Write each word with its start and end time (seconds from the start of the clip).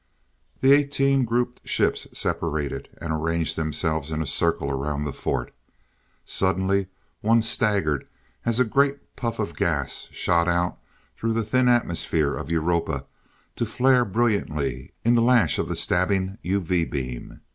The 0.61 0.71
eighteen 0.71 1.25
grouped 1.25 1.61
ships 1.63 2.07
separated, 2.11 2.89
and 2.99 3.13
arranged 3.13 3.55
themselves 3.55 4.11
in 4.11 4.19
a 4.19 4.25
circle 4.25 4.71
around 4.71 5.03
the 5.03 5.13
fort. 5.13 5.53
Suddenly 6.25 6.87
one 7.21 7.43
staggered 7.43 8.07
as 8.43 8.59
a 8.59 8.65
great 8.65 9.15
puff 9.15 9.37
of 9.37 9.55
gas 9.55 10.07
shot 10.11 10.47
out 10.47 10.79
through 11.15 11.33
the 11.33 11.43
thin 11.45 11.67
atmosphere 11.69 12.33
of 12.33 12.49
Europa 12.49 13.05
to 13.55 13.63
flare 13.63 14.03
brilliantly 14.03 14.91
in 15.05 15.13
the 15.13 15.21
lash 15.21 15.59
of 15.59 15.67
the 15.67 15.75
stabbing 15.75 16.39
UV 16.43 16.89
beam. 16.89 17.41